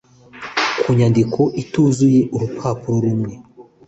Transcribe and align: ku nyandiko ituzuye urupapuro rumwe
ku 0.79 0.89
nyandiko 0.97 1.41
ituzuye 1.61 2.21
urupapuro 2.33 2.97
rumwe 3.05 3.33